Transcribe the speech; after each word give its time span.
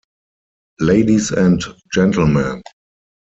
Ladies 0.79 1.29
and 1.29 1.61
Gentlemen. 1.93 2.63